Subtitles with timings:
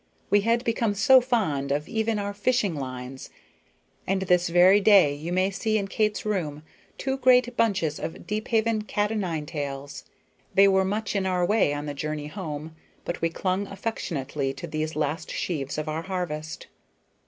[0.31, 3.29] We had become so fond of even our fishing lines;
[4.07, 6.63] and this very day you may see in Kate's room
[6.97, 10.05] two great bunches of Deephaven cat o' nine tails.
[10.55, 12.75] They were much in our way on the journey home,
[13.05, 16.65] but we clung affectionately to these last sheaves of our harvest.